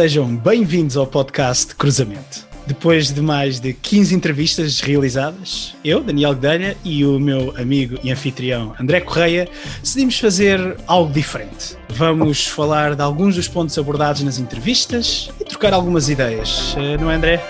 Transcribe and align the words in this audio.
Sejam 0.00 0.34
bem-vindos 0.34 0.96
ao 0.96 1.06
podcast 1.06 1.74
Cruzamento. 1.74 2.48
Depois 2.66 3.12
de 3.12 3.20
mais 3.20 3.60
de 3.60 3.74
15 3.74 4.14
entrevistas 4.14 4.80
realizadas, 4.80 5.76
eu, 5.84 6.02
Daniel 6.02 6.32
Guedelha, 6.32 6.74
e 6.82 7.04
o 7.04 7.20
meu 7.20 7.54
amigo 7.54 7.98
e 8.02 8.10
anfitrião 8.10 8.74
André 8.80 9.02
Correia 9.02 9.46
decidimos 9.82 10.18
fazer 10.18 10.78
algo 10.86 11.12
diferente. 11.12 11.76
Vamos 11.90 12.46
falar 12.46 12.96
de 12.96 13.02
alguns 13.02 13.36
dos 13.36 13.46
pontos 13.46 13.76
abordados 13.76 14.22
nas 14.22 14.38
entrevistas 14.38 15.28
e 15.38 15.44
trocar 15.44 15.74
algumas 15.74 16.08
ideias, 16.08 16.74
eh, 16.78 16.96
não 16.96 17.10
é, 17.10 17.16
André? 17.16 17.44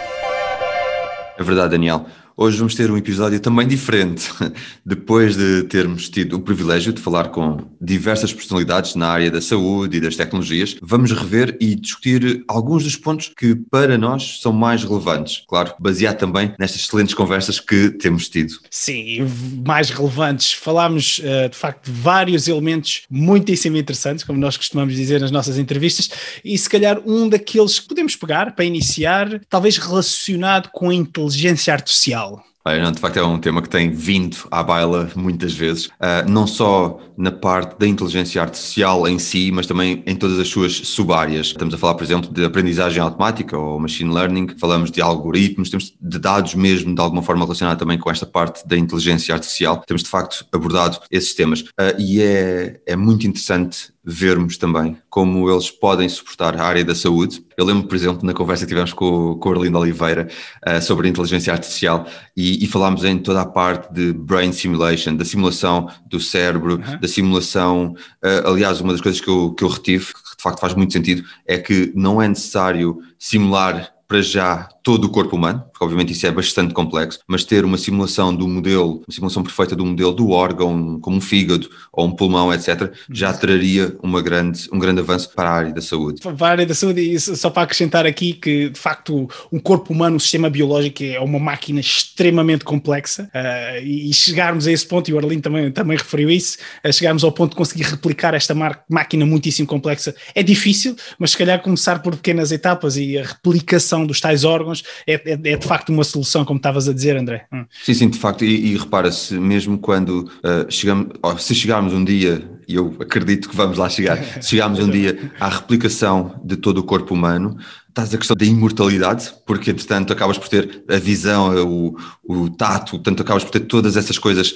É 1.39 1.43
verdade, 1.45 1.71
Daniel. 1.71 2.05
Hoje 2.43 2.57
vamos 2.57 2.75
ter 2.75 2.91
um 2.91 2.97
episódio 2.97 3.39
também 3.39 3.69
diferente. 3.69 4.31
Depois 4.83 5.37
de 5.37 5.65
termos 5.65 6.09
tido 6.09 6.39
o 6.39 6.41
privilégio 6.41 6.91
de 6.91 6.99
falar 6.99 7.29
com 7.29 7.59
diversas 7.79 8.33
personalidades 8.33 8.95
na 8.95 9.09
área 9.09 9.31
da 9.31 9.43
saúde 9.43 9.99
e 9.99 10.01
das 10.01 10.17
tecnologias, 10.17 10.75
vamos 10.81 11.13
rever 11.13 11.55
e 11.61 11.75
discutir 11.75 12.43
alguns 12.49 12.85
dos 12.85 12.97
pontos 12.97 13.31
que 13.37 13.55
para 13.55 13.99
nós 13.99 14.41
são 14.41 14.55
mais 14.55 14.83
relevantes. 14.83 15.45
Claro, 15.47 15.75
baseado 15.79 16.17
também 16.17 16.55
nestas 16.59 16.81
excelentes 16.81 17.13
conversas 17.13 17.61
que 17.61 17.91
temos 17.91 18.27
tido. 18.31 18.55
Sim, 18.71 19.19
mais 19.67 19.91
relevantes. 19.91 20.55
Falámos 20.55 21.21
eh, 21.23 21.51
de 21.51 21.57
facto 21.57 21.93
de 21.93 22.01
vários 22.01 22.49
elementos 22.49 23.03
muitíssimo 23.11 23.77
interessantes, 23.77 24.25
como 24.25 24.39
nós 24.39 24.57
costumamos 24.57 24.95
dizer 24.95 25.21
nas 25.21 25.31
nossas 25.31 25.59
entrevistas, 25.59 26.09
e 26.43 26.57
se 26.57 26.71
calhar 26.71 27.03
um 27.05 27.29
daqueles 27.29 27.79
que 27.81 27.89
podemos 27.89 28.17
pegar 28.17 28.55
para 28.57 28.65
iniciar, 28.65 29.43
talvez 29.47 29.77
relacionado 29.77 30.71
com 30.73 30.89
a 30.89 30.95
inteligência 30.95 31.75
artificial. 31.75 32.30
Olha, 32.31 32.45
não, 32.67 32.93
de 32.93 33.01
facto 33.01 33.17
é 33.17 33.25
um 33.25 33.39
tema 33.39 33.63
que 33.63 33.69
tem 33.71 33.91
vindo 33.91 34.37
à 34.51 34.63
baila 34.63 35.11
muitas 35.17 35.55
vezes, 35.55 35.87
uh, 35.87 36.29
não 36.29 36.47
só 36.47 37.01
na 37.17 37.33
parte 37.33 37.79
da 37.79 37.87
inteligência 37.87 38.41
artificial 38.41 39.09
em 39.09 39.19
si, 39.19 39.51
mas 39.51 39.67
também 39.67 40.03
em 40.07 40.15
todas 40.15 40.39
as 40.39 40.49
suas 40.49 40.73
subáreas. 40.73 41.49
Estamos 41.49 41.75
a 41.75 41.79
falar, 41.79 41.95
por 41.95 42.05
exemplo, 42.05 42.33
de 42.33 42.45
aprendizagem 42.45 43.01
automática 43.03 43.57
ou 43.57 43.81
machine 43.81 44.13
learning, 44.13 44.49
falamos 44.59 44.91
de 44.91 45.01
algoritmos, 45.01 45.71
temos 45.71 45.95
de 46.01 46.19
dados 46.19 46.55
mesmo 46.55 46.95
de 46.95 47.01
alguma 47.01 47.23
forma 47.23 47.45
relacionada 47.45 47.79
também 47.79 47.99
com 47.99 48.11
esta 48.11 48.27
parte 48.27 48.67
da 48.67 48.77
inteligência 48.77 49.35
artificial. 49.35 49.83
Temos 49.87 50.03
de 50.03 50.09
facto 50.11 50.47
abordado 50.53 50.99
esses 51.11 51.35
temas 51.35 51.61
uh, 51.61 51.99
e 51.99 52.23
é, 52.23 52.81
é 52.87 52.97
muito 52.97 53.27
interessante 53.27 53.93
vermos 54.03 54.57
também 54.57 54.97
como 55.11 55.51
eles 55.51 55.71
podem 55.71 56.09
suportar 56.09 56.59
a 56.59 56.65
área 56.65 56.85
da 56.85 56.95
saúde. 56.95 57.45
Eu 57.57 57.65
lembro, 57.65 57.87
por 57.87 57.95
exemplo, 57.95 58.27
na 58.27 58.33
conversa 58.33 58.65
que 58.65 58.69
tivemos 58.69 58.93
com, 58.93 59.37
com 59.37 59.49
o 59.49 59.53
Orlindo 59.53 59.79
Oliveira 59.79 60.29
uh, 60.67 60.81
sobre 60.81 61.07
a 61.07 61.11
inteligência 61.11 61.53
artificial 61.53 62.07
e, 62.37 62.50
e, 62.61 62.67
falámos 62.67 63.05
em 63.05 63.19
toda 63.19 63.43
a 63.43 63.47
parte 63.47 63.93
de 63.93 64.13
brain 64.13 64.53
simulation, 64.53 65.17
da 65.17 65.25
simulação 65.25 65.89
do 66.07 66.19
cérebro, 66.19 66.75
uhum. 66.75 67.01
da 67.01 67.09
simulação. 67.09 67.95
Uh, 68.25 68.49
aliás, 68.49 68.81
uma 68.81 68.93
das 68.93 69.01
coisas 69.01 69.21
que 69.21 69.29
eu, 69.29 69.53
que 69.53 69.65
eu 69.65 69.69
retive, 69.69 70.07
que 70.07 70.37
de 70.37 70.43
facto 70.43 70.61
faz 70.61 70.75
muito 70.75 70.93
sentido, 70.93 71.23
é 71.47 71.59
que 71.59 71.93
não 71.95 72.21
é 72.21 72.29
necessário 72.29 72.99
simular 73.19 73.93
para 74.09 74.23
já 74.23 74.69
todo 74.83 75.05
o 75.05 75.11
corpo 75.11 75.37
humano, 75.37 75.65
porque 75.73 75.85
obviamente 75.85 76.13
isso 76.13 76.27
é 76.27 76.31
bastante 76.31 76.75
complexo, 76.75 77.21
mas 77.27 77.45
ter 77.45 77.65
uma 77.65 77.79
simulação 77.79 78.35
do 78.35 78.47
modelo, 78.47 78.97
uma 79.07 79.15
simulação 79.15 79.43
perfeita 79.43 79.77
do 79.77 79.85
modelo 79.85 80.13
do 80.13 80.31
órgão, 80.31 80.99
como 81.01 81.17
um 81.17 81.21
fígado 81.21 81.69
ou 81.93 82.07
um 82.07 82.13
pulmão, 82.13 82.53
etc., 82.53 82.93
já 83.11 83.33
traria 83.33 83.97
uma 84.03 84.23
grande, 84.23 84.69
um 84.73 84.79
grande 84.79 85.01
avanço 85.01 85.31
para 85.35 85.51
a 85.51 85.53
área 85.53 85.73
da 85.73 85.81
saúde. 85.81 86.21
Para 86.21 86.47
a 86.47 86.51
área 86.51 86.67
da 86.67 86.75
saúde, 86.75 87.01
e 87.01 87.19
só 87.19 87.51
para 87.51 87.63
acrescentar 87.63 88.07
aqui 88.07 88.33
que, 88.33 88.71
de 88.71 88.79
facto, 88.79 89.29
um 89.53 89.59
corpo 89.59 89.93
humano, 89.93 90.17
um 90.17 90.21
sistema 90.21 90.49
biológico 90.49 91.03
é 91.03 91.21
uma 91.21 91.39
máquina 91.39 91.81
extremamente 91.81 92.65
complexa 92.65 93.31
uh, 93.35 93.85
e 93.85 94.13
chegarmos 94.13 94.67
a 94.67 94.73
esse 94.73 94.87
ponto, 94.87 95.11
e 95.11 95.15
o 95.15 95.19
Arlindo 95.19 95.43
também, 95.43 95.71
também 95.71 95.97
referiu 95.97 96.31
isso, 96.31 96.59
uh, 96.85 96.93
chegarmos 96.93 97.25
ao 97.25 97.33
ponto 97.33 97.51
de 97.51 97.57
conseguir 97.57 97.85
replicar 97.85 98.35
esta 98.35 98.55
máquina 98.89 99.27
muitíssimo 99.27 99.67
complexa 99.67 100.15
é 100.35 100.43
difícil, 100.43 100.97
mas 101.19 101.33
se 101.33 101.39
calhar 101.39 101.61
começar 101.63 102.01
por 102.01 102.17
pequenas 102.17 102.53
etapas 102.53 102.97
e 102.97 103.19
a 103.19 103.23
replicação 103.23 104.07
dos 104.07 104.21
tais 104.21 104.45
órgãos 104.45 104.70
é, 105.07 105.15
é, 105.15 105.33
é, 105.33 105.57
de 105.57 105.67
facto 105.67 105.91
uma 105.91 106.05
solução, 106.05 106.45
como 106.45 106.59
estavas 106.59 106.89
a 106.89 106.93
dizer, 106.93 107.17
André. 107.17 107.47
Hum. 107.53 107.65
Sim, 107.83 107.95
sim, 107.95 108.09
de 108.09 108.19
facto, 108.19 108.45
e, 108.45 108.73
e 108.73 108.77
repara-se, 108.77 109.35
mesmo 109.35 109.79
quando 109.79 110.31
uh, 110.45 110.71
chegamos, 110.71 111.09
se 111.39 111.55
chegarmos 111.55 111.93
um 111.93 112.05
dia, 112.05 112.43
e 112.67 112.75
eu 112.75 112.97
acredito 113.01 113.49
que 113.49 113.57
vamos 113.57 113.79
lá 113.79 113.89
chegar, 113.89 114.17
se 114.41 114.51
chegarmos 114.51 114.79
um 114.79 114.89
dia 114.89 115.33
à 115.41 115.49
replicação 115.49 116.41
de 116.45 116.57
todo 116.57 116.79
o 116.79 116.85
corpo 116.85 117.15
humano, 117.15 117.57
estás 117.89 118.15
a 118.15 118.19
questão 118.19 118.37
da 118.37 118.45
imortalidade, 118.45 119.33
porque 119.45 119.71
entretanto 119.71 120.13
acabas 120.13 120.39
por 120.39 120.49
ter 120.49 120.85
a 120.89 120.97
visão, 120.97 121.55
o, 121.67 121.97
o 122.25 122.49
tato, 122.51 122.93
portanto 122.93 123.23
acabas 123.23 123.45
por 123.45 123.51
ter 123.51 123.61
todas 123.61 123.97
essas 123.97 124.19
coisas 124.19 124.55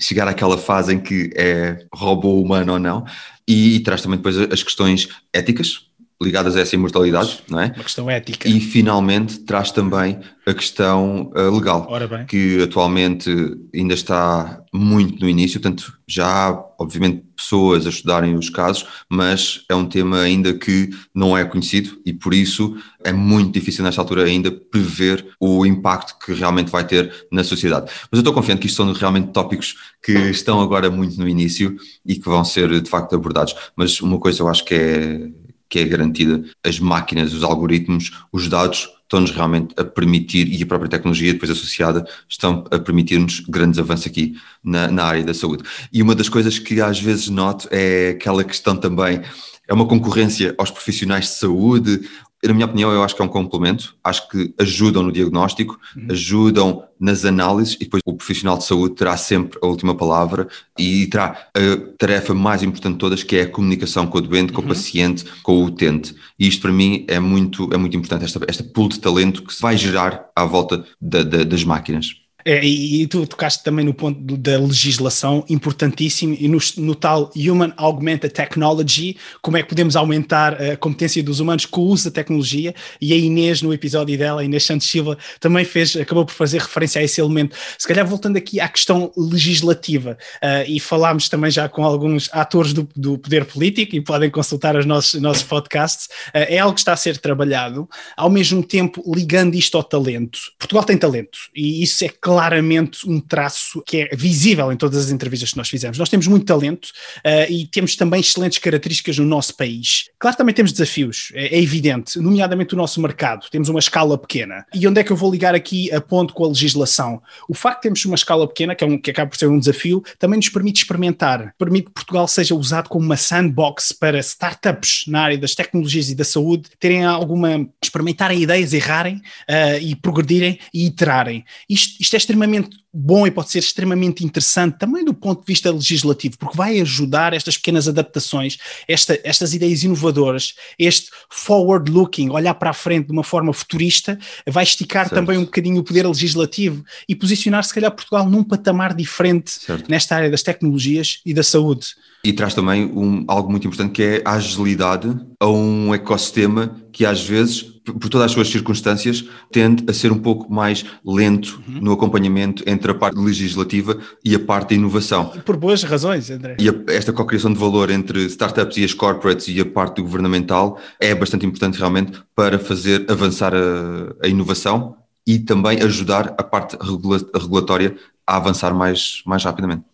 chegar 0.00 0.26
àquela 0.26 0.56
fase 0.56 0.94
em 0.94 0.98
que 0.98 1.30
é 1.36 1.84
robô 1.92 2.40
humano 2.40 2.72
ou 2.74 2.78
não, 2.78 3.04
e, 3.46 3.76
e 3.76 3.80
traz 3.80 4.00
também 4.00 4.16
depois 4.16 4.38
as 4.38 4.62
questões 4.62 5.08
éticas, 5.32 5.89
ligadas 6.22 6.54
a 6.54 6.60
essa 6.60 6.74
imortalidade, 6.74 7.42
não 7.48 7.60
é? 7.60 7.72
Uma 7.74 7.84
questão 7.84 8.10
ética. 8.10 8.48
E 8.48 8.60
finalmente 8.60 9.38
traz 9.40 9.70
também 9.70 10.18
a 10.46 10.52
questão 10.52 11.30
uh, 11.34 11.54
legal, 11.54 11.88
que 12.28 12.62
atualmente 12.62 13.30
ainda 13.74 13.94
está 13.94 14.62
muito 14.72 15.20
no 15.20 15.28
início, 15.28 15.60
portanto 15.60 15.92
já 16.06 16.26
há 16.26 16.64
obviamente 16.78 17.24
pessoas 17.36 17.86
a 17.86 17.88
estudarem 17.90 18.34
os 18.34 18.50
casos, 18.50 18.86
mas 19.08 19.64
é 19.68 19.74
um 19.74 19.86
tema 19.86 20.20
ainda 20.20 20.52
que 20.52 20.90
não 21.14 21.36
é 21.36 21.44
conhecido 21.44 22.00
e 22.04 22.12
por 22.12 22.34
isso 22.34 22.76
é 23.02 23.12
muito 23.12 23.52
difícil 23.52 23.84
nesta 23.84 24.00
altura 24.00 24.24
ainda 24.24 24.50
prever 24.50 25.26
o 25.40 25.64
impacto 25.64 26.18
que 26.18 26.32
realmente 26.32 26.70
vai 26.70 26.86
ter 26.86 27.26
na 27.30 27.44
sociedade. 27.44 27.90
Mas 28.10 28.18
eu 28.18 28.18
estou 28.18 28.34
confiante 28.34 28.60
que 28.60 28.66
isto 28.66 28.76
são 28.76 28.92
realmente 28.92 29.32
tópicos 29.32 29.76
que 30.02 30.12
estão 30.12 30.60
agora 30.60 30.90
muito 30.90 31.18
no 31.18 31.28
início 31.28 31.76
e 32.04 32.16
que 32.16 32.28
vão 32.28 32.44
ser 32.44 32.80
de 32.80 32.90
facto 32.90 33.14
abordados. 33.14 33.54
Mas 33.76 34.00
uma 34.00 34.18
coisa 34.18 34.42
eu 34.42 34.48
acho 34.48 34.64
que 34.64 34.74
é 34.74 35.30
que 35.70 35.78
é 35.78 35.84
garantida, 35.84 36.44
as 36.64 36.80
máquinas, 36.80 37.32
os 37.32 37.44
algoritmos, 37.44 38.10
os 38.32 38.48
dados 38.48 38.88
estão-nos 39.02 39.30
realmente 39.30 39.74
a 39.76 39.84
permitir, 39.84 40.48
e 40.52 40.62
a 40.62 40.66
própria 40.66 40.90
tecnologia 40.90 41.32
depois 41.32 41.50
associada, 41.50 42.04
estão 42.28 42.64
a 42.70 42.78
permitir-nos 42.78 43.40
grandes 43.40 43.78
avanços 43.78 44.06
aqui 44.06 44.34
na, 44.62 44.88
na 44.88 45.04
área 45.04 45.24
da 45.24 45.32
saúde. 45.32 45.64
E 45.92 46.02
uma 46.02 46.14
das 46.14 46.28
coisas 46.28 46.58
que 46.58 46.80
às 46.80 47.00
vezes 47.00 47.28
noto 47.28 47.68
é 47.70 48.10
aquela 48.10 48.44
questão 48.44 48.76
também, 48.76 49.22
é 49.66 49.72
uma 49.72 49.86
concorrência 49.86 50.54
aos 50.58 50.70
profissionais 50.70 51.26
de 51.26 51.30
saúde 51.30 52.00
na 52.48 52.54
minha 52.54 52.66
opinião, 52.66 52.90
eu 52.90 53.02
acho 53.02 53.14
que 53.14 53.20
é 53.20 53.24
um 53.24 53.28
complemento. 53.28 53.94
Acho 54.02 54.28
que 54.28 54.54
ajudam 54.58 55.02
no 55.02 55.12
diagnóstico, 55.12 55.78
uhum. 55.94 56.06
ajudam 56.10 56.84
nas 56.98 57.24
análises 57.24 57.74
e 57.74 57.84
depois 57.84 58.02
o 58.04 58.14
profissional 58.14 58.56
de 58.56 58.64
saúde 58.64 58.94
terá 58.94 59.16
sempre 59.16 59.58
a 59.62 59.66
última 59.66 59.94
palavra 59.94 60.48
e 60.78 61.06
terá 61.06 61.48
a 61.54 61.96
tarefa 61.98 62.34
mais 62.34 62.62
importante 62.62 62.94
de 62.94 62.98
todas, 62.98 63.22
que 63.22 63.36
é 63.36 63.42
a 63.42 63.48
comunicação 63.48 64.06
com 64.06 64.18
o 64.18 64.20
doente, 64.20 64.52
com 64.52 64.60
uhum. 64.60 64.66
o 64.66 64.68
paciente, 64.68 65.24
com 65.42 65.52
o 65.52 65.64
utente. 65.64 66.14
E 66.38 66.48
isto 66.48 66.62
para 66.62 66.72
mim 66.72 67.04
é 67.08 67.20
muito, 67.20 67.68
é 67.72 67.76
muito 67.76 67.96
importante, 67.96 68.24
esta, 68.24 68.40
esta 68.48 68.64
pool 68.64 68.88
de 68.88 69.00
talento 69.00 69.42
que 69.42 69.52
se 69.52 69.60
vai 69.60 69.76
gerar 69.76 70.26
à 70.34 70.44
volta 70.44 70.84
da, 71.00 71.22
da, 71.22 71.44
das 71.44 71.64
máquinas. 71.64 72.20
É, 72.44 72.64
e, 72.64 73.06
tu 73.06 73.26
tocaste 73.26 73.62
também 73.62 73.84
no 73.84 73.92
ponto 73.92 74.36
da 74.36 74.58
legislação, 74.58 75.44
importantíssimo, 75.48 76.36
e 76.38 76.48
no, 76.48 76.58
no, 76.78 76.94
tal 76.94 77.30
Human 77.36 77.72
Augmented 77.76 78.32
Technology, 78.32 79.16
como 79.42 79.56
é 79.56 79.62
que 79.62 79.68
podemos 79.68 79.96
aumentar 79.96 80.60
a 80.60 80.76
competência 80.76 81.22
dos 81.22 81.40
humanos 81.40 81.66
com 81.66 81.82
o 81.82 81.86
uso 81.86 82.04
da 82.04 82.10
tecnologia, 82.10 82.74
e 83.00 83.12
a 83.12 83.16
Inês, 83.16 83.62
no 83.62 83.72
episódio 83.72 84.16
dela, 84.16 84.40
a 84.40 84.44
Inês 84.44 84.64
Santos 84.64 84.88
Silva, 84.88 85.18
também 85.38 85.64
fez, 85.64 85.96
acabou 85.96 86.24
por 86.24 86.32
fazer 86.32 86.60
referência 86.60 87.00
a 87.00 87.04
esse 87.04 87.20
elemento. 87.20 87.56
Se 87.78 87.86
calhar 87.86 88.06
voltando 88.06 88.36
aqui 88.36 88.60
à 88.60 88.68
questão 88.68 89.12
legislativa, 89.16 90.16
uh, 90.36 90.68
e 90.68 90.80
falámos 90.80 91.28
também 91.28 91.50
já 91.50 91.68
com 91.68 91.84
alguns 91.84 92.28
atores 92.32 92.72
do, 92.72 92.88
do 92.96 93.18
poder 93.18 93.44
político, 93.44 93.96
e 93.96 94.00
podem 94.00 94.30
consultar 94.30 94.76
os 94.76 94.86
nossos, 94.86 95.20
nossos 95.20 95.42
podcasts, 95.42 96.06
uh, 96.28 96.46
é 96.48 96.58
algo 96.58 96.74
que 96.74 96.80
está 96.80 96.92
a 96.92 96.96
ser 96.96 97.18
trabalhado, 97.18 97.88
ao 98.16 98.30
mesmo 98.30 98.62
tempo 98.62 99.02
ligando 99.14 99.54
isto 99.54 99.76
ao 99.76 99.84
talento. 99.84 100.38
Portugal 100.58 100.84
tem 100.84 100.96
talento, 100.96 101.38
e 101.54 101.82
isso 101.82 102.04
é 102.04 102.08
claramente 102.30 103.10
um 103.10 103.18
traço 103.18 103.82
que 103.84 104.02
é 104.02 104.14
visível 104.14 104.70
em 104.70 104.76
todas 104.76 105.06
as 105.06 105.10
entrevistas 105.10 105.50
que 105.50 105.56
nós 105.56 105.68
fizemos. 105.68 105.98
Nós 105.98 106.08
temos 106.08 106.28
muito 106.28 106.46
talento 106.46 106.84
uh, 106.86 107.50
e 107.50 107.66
temos 107.66 107.96
também 107.96 108.20
excelentes 108.20 108.58
características 108.58 109.18
no 109.18 109.26
nosso 109.26 109.56
país. 109.56 110.04
Claro, 110.16 110.36
também 110.36 110.54
temos 110.54 110.70
desafios, 110.70 111.32
é, 111.34 111.56
é, 111.56 111.60
evidente, 111.60 112.20
nomeadamente 112.20 112.72
o 112.74 112.76
nosso 112.76 113.02
mercado. 113.02 113.48
Temos 113.50 113.68
uma 113.68 113.80
escala 113.80 114.16
pequena. 114.16 114.64
E 114.72 114.86
onde 114.86 115.00
é 115.00 115.04
que 115.04 115.10
eu 115.10 115.16
vou 115.16 115.28
ligar 115.28 115.56
aqui 115.56 115.92
a 115.92 116.00
ponto 116.00 116.32
com 116.32 116.44
a 116.44 116.48
legislação? 116.48 117.20
O 117.48 117.54
facto 117.54 117.78
de 117.78 117.82
termos 117.82 118.04
uma 118.04 118.14
escala 118.14 118.46
pequena, 118.46 118.76
que, 118.76 118.84
é 118.84 118.86
um, 118.86 118.96
que 118.96 119.10
acaba 119.10 119.28
por 119.28 119.36
ser 119.36 119.48
um 119.48 119.58
desafio, 119.58 120.00
também 120.16 120.36
nos 120.36 120.48
permite 120.48 120.82
experimentar, 120.82 121.52
permite 121.58 121.86
que 121.86 121.94
Portugal 121.94 122.28
seja 122.28 122.54
usado 122.54 122.88
como 122.88 123.04
uma 123.04 123.16
sandbox 123.16 123.90
para 123.90 124.20
startups 124.20 125.02
na 125.08 125.22
área 125.22 125.38
das 125.38 125.56
tecnologias 125.56 126.10
e 126.10 126.14
da 126.14 126.24
saúde 126.24 126.70
terem 126.78 127.04
alguma, 127.04 127.66
experimentarem 127.82 128.40
ideias, 128.40 128.72
errarem 128.72 129.16
uh, 129.16 129.82
e 129.82 129.96
progredirem 129.96 130.60
e 130.72 130.86
iterarem. 130.86 131.44
Isto, 131.68 132.00
isto 132.00 132.14
é 132.14 132.19
extremamente 132.20 132.70
bom 132.92 133.26
e 133.26 133.30
pode 133.30 133.50
ser 133.50 133.60
extremamente 133.60 134.24
interessante 134.24 134.78
também 134.78 135.04
do 135.04 135.14
ponto 135.14 135.40
de 135.40 135.46
vista 135.46 135.70
legislativo, 135.70 136.36
porque 136.38 136.56
vai 136.56 136.80
ajudar 136.80 137.32
estas 137.32 137.56
pequenas 137.56 137.86
adaptações, 137.86 138.58
esta, 138.88 139.18
estas 139.22 139.54
ideias 139.54 139.82
inovadoras, 139.84 140.54
este 140.78 141.10
forward-looking, 141.30 142.30
olhar 142.30 142.54
para 142.54 142.70
a 142.70 142.74
frente 142.74 143.06
de 143.06 143.12
uma 143.12 143.22
forma 143.22 143.52
futurista, 143.52 144.18
vai 144.48 144.64
esticar 144.64 145.08
certo. 145.08 145.14
também 145.14 145.38
um 145.38 145.44
bocadinho 145.44 145.80
o 145.80 145.84
poder 145.84 146.06
legislativo 146.06 146.84
e 147.08 147.14
posicionar, 147.14 147.64
se 147.64 147.74
calhar, 147.74 147.90
Portugal 147.90 148.28
num 148.28 148.42
patamar 148.42 148.94
diferente 148.94 149.50
certo. 149.50 149.88
nesta 149.88 150.16
área 150.16 150.30
das 150.30 150.42
tecnologias 150.42 151.20
e 151.24 151.32
da 151.32 151.42
saúde. 151.42 151.88
E 152.22 152.32
traz 152.32 152.52
também 152.54 152.84
um, 152.84 153.24
algo 153.26 153.50
muito 153.50 153.66
importante 153.66 153.92
que 153.92 154.02
é 154.02 154.22
a 154.24 154.34
agilidade 154.34 155.08
a 155.38 155.48
um 155.48 155.94
ecossistema 155.94 156.76
que 156.92 157.06
às 157.06 157.22
vezes, 157.22 157.79
por 157.92 158.08
todas 158.08 158.26
as 158.26 158.32
suas 158.32 158.48
circunstâncias, 158.48 159.24
tende 159.50 159.84
a 159.88 159.92
ser 159.92 160.12
um 160.12 160.18
pouco 160.18 160.52
mais 160.52 160.84
lento 161.04 161.62
uhum. 161.68 161.80
no 161.80 161.92
acompanhamento 161.92 162.62
entre 162.66 162.90
a 162.90 162.94
parte 162.94 163.18
legislativa 163.18 163.98
e 164.24 164.34
a 164.34 164.38
parte 164.38 164.70
da 164.70 164.74
inovação. 164.76 165.26
Por 165.44 165.56
boas 165.56 165.82
razões, 165.82 166.30
André. 166.30 166.56
E 166.58 166.68
a, 166.68 166.74
esta 166.88 167.12
cocriação 167.12 167.52
de 167.52 167.58
valor 167.58 167.90
entre 167.90 168.24
startups 168.26 168.76
e 168.76 168.84
as 168.84 168.94
corporates 168.94 169.48
e 169.48 169.60
a 169.60 169.64
parte 169.64 170.00
governamental 170.02 170.78
é 170.98 171.14
bastante 171.14 171.46
importante 171.46 171.78
realmente 171.78 172.20
para 172.34 172.58
fazer 172.58 173.06
avançar 173.10 173.54
a, 173.54 174.14
a 174.24 174.28
inovação 174.28 174.96
e 175.26 175.38
também 175.38 175.82
ajudar 175.82 176.34
a 176.38 176.42
parte 176.42 176.76
regula 176.80 177.18
regulatória 177.34 177.96
a 178.26 178.36
avançar 178.36 178.74
mais, 178.74 179.22
mais 179.26 179.44
rapidamente. 179.44 179.89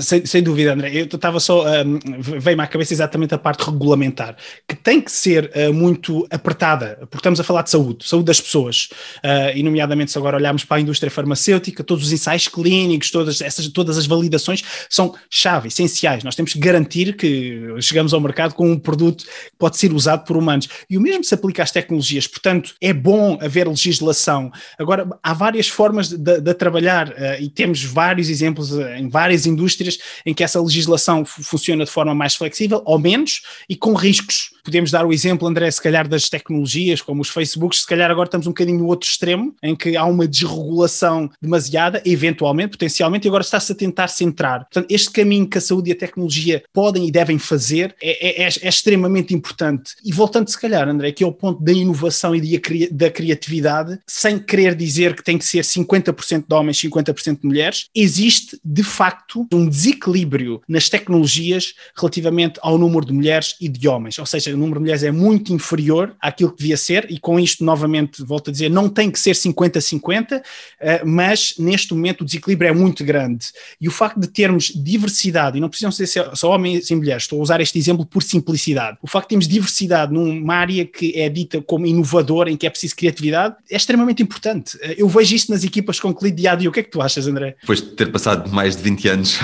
Sem, 0.00 0.26
sem, 0.26 0.42
dúvida, 0.42 0.72
André. 0.72 0.90
Eu 0.92 1.04
estava 1.04 1.38
só. 1.38 1.64
Um, 1.84 2.00
Veio-me 2.40 2.62
à 2.64 2.66
cabeça 2.66 2.92
exatamente 2.92 3.32
a 3.34 3.38
parte 3.38 3.62
regulamentar, 3.62 4.34
que 4.66 4.74
tem 4.74 5.00
que 5.00 5.12
ser 5.12 5.48
uh, 5.54 5.72
muito 5.72 6.26
apertada, 6.28 6.96
porque 7.02 7.18
estamos 7.18 7.38
a 7.38 7.44
falar 7.44 7.62
de 7.62 7.70
saúde, 7.70 8.04
saúde 8.04 8.24
das 8.24 8.40
pessoas. 8.40 8.88
Uh, 9.18 9.54
e, 9.56 9.62
nomeadamente, 9.62 10.10
se 10.10 10.18
agora 10.18 10.36
olharmos 10.36 10.64
para 10.64 10.78
a 10.78 10.80
indústria 10.80 11.08
farmacêutica, 11.08 11.84
todos 11.84 12.06
os 12.06 12.12
ensaios 12.12 12.48
clínicos, 12.48 13.12
todas, 13.12 13.40
essas, 13.40 13.68
todas 13.68 13.96
as 13.96 14.06
validações 14.06 14.64
são 14.88 15.14
chave, 15.30 15.68
essenciais. 15.68 16.24
Nós 16.24 16.34
temos 16.34 16.52
que 16.52 16.58
garantir 16.58 17.14
que 17.14 17.72
chegamos 17.80 18.12
ao 18.12 18.20
mercado 18.20 18.54
com 18.54 18.72
um 18.72 18.78
produto 18.78 19.22
que 19.22 19.56
pode 19.56 19.76
ser 19.76 19.92
usado 19.92 20.24
por 20.24 20.36
humanos. 20.36 20.68
E 20.90 20.98
o 20.98 21.00
mesmo 21.00 21.22
se 21.22 21.32
aplica 21.32 21.62
às 21.62 21.70
tecnologias. 21.70 22.26
Portanto, 22.26 22.74
é 22.80 22.92
bom 22.92 23.38
haver 23.40 23.68
legislação. 23.68 24.50
Agora, 24.76 25.08
há 25.22 25.32
várias 25.32 25.68
formas 25.68 26.08
de, 26.08 26.16
de, 26.16 26.40
de 26.40 26.54
trabalhar 26.54 27.10
uh, 27.10 27.40
e 27.40 27.48
temos 27.48 27.84
vários 27.84 28.28
exemplos 28.28 28.72
em 28.72 29.08
várias 29.08 29.46
indústrias 29.46 29.59
indústrias 29.60 29.98
em 30.24 30.32
que 30.32 30.42
essa 30.42 30.60
legislação 30.60 31.24
funciona 31.24 31.84
de 31.84 31.90
forma 31.90 32.14
mais 32.14 32.34
flexível 32.34 32.82
ou 32.84 32.98
menos 32.98 33.42
e 33.68 33.76
com 33.76 33.94
riscos. 33.94 34.50
Podemos 34.64 34.90
dar 34.90 35.06
o 35.06 35.12
exemplo, 35.12 35.46
André, 35.46 35.70
se 35.70 35.82
calhar 35.82 36.08
das 36.08 36.28
tecnologias, 36.28 37.00
como 37.00 37.22
os 37.22 37.28
Facebooks, 37.28 37.80
se 37.80 37.86
calhar 37.86 38.10
agora 38.10 38.26
estamos 38.26 38.46
um 38.46 38.50
bocadinho 38.50 38.78
no 38.78 38.86
outro 38.86 39.08
extremo, 39.08 39.54
em 39.62 39.74
que 39.74 39.96
há 39.96 40.04
uma 40.04 40.26
desregulação 40.26 41.30
demasiada, 41.40 42.02
eventualmente, 42.04 42.72
potencialmente, 42.72 43.26
e 43.26 43.28
agora 43.28 43.42
está-se 43.42 43.72
a 43.72 43.74
tentar 43.74 44.08
centrar. 44.08 44.60
Portanto, 44.60 44.86
este 44.90 45.10
caminho 45.10 45.48
que 45.48 45.58
a 45.58 45.60
saúde 45.60 45.90
e 45.90 45.92
a 45.92 45.96
tecnologia 45.96 46.62
podem 46.72 47.06
e 47.06 47.10
devem 47.10 47.38
fazer 47.38 47.94
é, 48.02 48.42
é, 48.42 48.42
é, 48.42 48.48
é 48.62 48.68
extremamente 48.68 49.34
importante. 49.34 49.94
E 50.04 50.12
voltando, 50.12 50.48
se 50.48 50.60
calhar, 50.60 50.88
André, 50.88 51.12
que 51.12 51.24
é 51.24 51.26
o 51.26 51.32
ponto 51.32 51.62
da 51.62 51.72
inovação 51.72 52.34
e 52.34 52.60
da 52.90 53.10
criatividade, 53.10 53.98
sem 54.06 54.38
querer 54.38 54.74
dizer 54.74 55.14
que 55.14 55.22
tem 55.22 55.38
que 55.38 55.44
ser 55.44 55.62
50% 55.62 56.44
de 56.48 56.54
homens, 56.54 56.78
50% 56.78 57.40
de 57.40 57.46
mulheres, 57.46 57.86
existe, 57.94 58.58
de 58.64 58.82
facto, 58.82 59.46
um 59.52 59.68
desequilíbrio 59.68 60.60
nas 60.68 60.88
tecnologias 60.88 61.74
relativamente 61.96 62.58
ao 62.62 62.78
número 62.78 63.04
de 63.04 63.12
mulheres 63.12 63.54
e 63.60 63.68
de 63.68 63.88
homens. 63.88 64.18
Ou 64.18 64.26
seja, 64.26 64.49
o 64.54 64.56
número 64.56 64.78
de 64.78 64.80
mulheres 64.80 65.02
é 65.02 65.10
muito 65.10 65.52
inferior 65.52 66.14
àquilo 66.20 66.50
que 66.50 66.58
devia 66.58 66.76
ser, 66.76 67.06
e 67.10 67.18
com 67.18 67.38
isto, 67.38 67.64
novamente, 67.64 68.22
volto 68.22 68.50
a 68.50 68.52
dizer, 68.52 68.68
não 68.70 68.88
tem 68.88 69.10
que 69.10 69.18
ser 69.18 69.34
50-50, 69.34 70.42
eh, 70.80 71.02
mas 71.04 71.54
neste 71.58 71.94
momento 71.94 72.22
o 72.22 72.24
desequilíbrio 72.24 72.68
é 72.68 72.72
muito 72.72 73.04
grande. 73.04 73.46
E 73.80 73.88
o 73.88 73.90
facto 73.90 74.18
de 74.18 74.28
termos 74.28 74.72
diversidade, 74.74 75.58
e 75.58 75.60
não 75.60 75.68
precisam 75.68 75.90
ser 75.92 76.06
só 76.06 76.50
homens 76.50 76.90
e 76.90 76.94
mulheres, 76.94 77.24
estou 77.24 77.38
a 77.40 77.42
usar 77.42 77.60
este 77.60 77.78
exemplo 77.78 78.04
por 78.04 78.22
simplicidade, 78.22 78.98
o 79.02 79.06
facto 79.06 79.26
de 79.26 79.30
termos 79.30 79.48
diversidade 79.48 80.12
numa 80.12 80.54
área 80.54 80.84
que 80.84 81.18
é 81.18 81.28
dita 81.28 81.60
como 81.62 81.86
inovadora, 81.86 82.50
em 82.50 82.56
que 82.56 82.66
é 82.66 82.70
preciso 82.70 82.96
criatividade, 82.96 83.56
é 83.70 83.76
extremamente 83.76 84.22
importante. 84.22 84.78
Eh, 84.82 84.96
eu 84.98 85.08
vejo 85.08 85.34
isto 85.34 85.50
nas 85.52 85.64
equipas 85.64 85.98
com 86.00 86.14
que 86.14 86.24
lido 86.24 86.36
dia 86.36 86.52
a 86.52 86.54
dia. 86.54 86.68
O 86.68 86.72
que 86.72 86.80
é 86.80 86.82
que 86.82 86.90
tu 86.90 87.00
achas, 87.00 87.26
André? 87.26 87.56
Depois 87.60 87.80
de 87.80 87.88
ter 87.90 88.10
passado 88.10 88.50
mais 88.50 88.76
de 88.76 88.82
20 88.82 89.08
anos 89.08 89.38